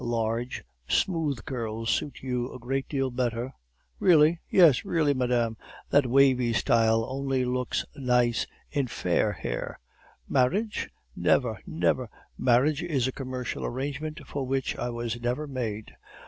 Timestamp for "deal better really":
2.89-4.39